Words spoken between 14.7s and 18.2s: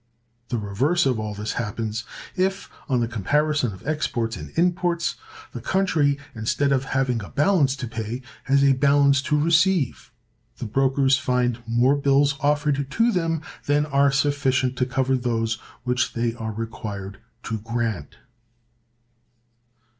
to cover those which they are required to grant.